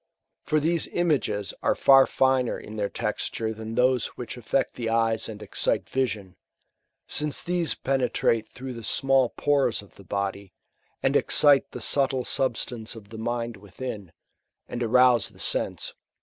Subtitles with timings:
[0.41, 5.29] For these images are far finer in their texture than those which aflect the eyes
[5.29, 6.37] and excite vision;
[7.05, 10.53] since these penetrate through the small pores of the body,
[11.03, 14.11] and excite the subtle substance of the mind within,
[14.67, 15.93] and arouse the sense.